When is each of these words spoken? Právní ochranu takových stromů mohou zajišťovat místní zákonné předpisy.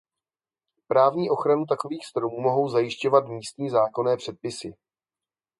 Právní 0.87 1.29
ochranu 1.29 1.65
takových 1.65 2.05
stromů 2.05 2.41
mohou 2.41 2.69
zajišťovat 2.69 3.27
místní 3.27 3.69
zákonné 3.69 4.17
předpisy. 4.17 4.73